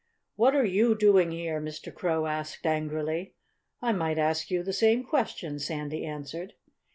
[0.35, 1.93] "What are you doing here?" Mr.
[1.93, 3.35] Crow asked angrily.
[3.83, 6.53] "I might ask you the same question," Sandy answered.